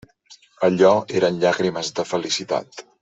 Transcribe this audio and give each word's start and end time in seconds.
Allò 0.67 0.93
eren 1.19 1.37
llàgrimes 1.43 1.93
de 2.01 2.07
felicitat. 2.13 2.85